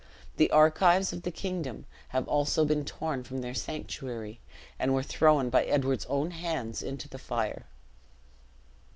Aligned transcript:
The 0.37 0.49
archives 0.49 1.13
of 1.13 1.21
the 1.21 1.29
kingdom 1.29 1.85
have 2.07 2.27
also 2.27 2.65
been 2.65 2.85
torn 2.85 3.23
from 3.23 3.41
their 3.41 3.53
sanctuary, 3.53 4.39
and 4.79 4.95
were 4.95 5.03
thrown 5.03 5.51
by 5.51 5.63
Edward's 5.65 6.07
own 6.07 6.31
hands 6.31 6.81
into 6.81 7.07
the 7.07 7.19
fire." 7.19 7.67